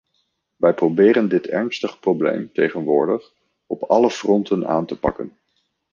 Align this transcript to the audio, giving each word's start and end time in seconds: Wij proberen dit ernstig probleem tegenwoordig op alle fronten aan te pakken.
Wij 0.55 0.73
proberen 0.73 1.29
dit 1.29 1.47
ernstig 1.47 1.99
probleem 1.99 2.49
tegenwoordig 2.53 3.33
op 3.67 3.83
alle 3.83 4.11
fronten 4.11 4.67
aan 4.67 4.85
te 4.85 4.99
pakken. 4.99 5.37